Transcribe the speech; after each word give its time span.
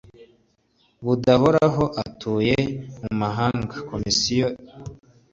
budahoraho 1.05 1.83
atuye 2.03 2.57
mu 3.01 3.11
mahanga 3.21 3.75
komisiyo 3.89 4.47
bireba 4.53 4.77